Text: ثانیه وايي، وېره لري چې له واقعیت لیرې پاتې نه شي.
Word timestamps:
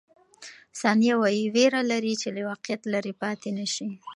ثانیه 0.81 1.13
وايي، 1.21 1.43
وېره 1.55 1.81
لري 1.91 2.13
چې 2.21 2.27
له 2.35 2.41
واقعیت 2.49 2.81
لیرې 2.91 3.13
پاتې 3.21 3.49
نه 3.57 3.65
شي. 3.73 3.87